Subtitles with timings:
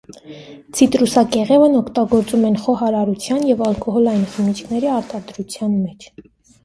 [0.77, 6.09] Ցիտրուսակեղևն օգտագործում են խոհարարության և ալկոհոլային խմիչքի արտադրության մեջ։